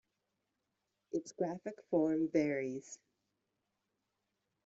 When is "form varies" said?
1.91-2.97